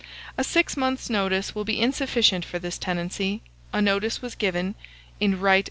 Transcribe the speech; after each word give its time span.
A 0.35 0.43
six 0.43 0.75
months' 0.75 1.11
notice 1.11 1.53
will 1.53 1.63
be 1.63 1.79
insufficient 1.79 2.43
for 2.43 2.57
this 2.57 2.79
tenancy. 2.79 3.43
A 3.71 3.83
notice 3.83 4.19
was 4.19 4.33
given 4.33 4.73
(in 5.19 5.39
Right 5.39 5.59
v. 5.59 5.59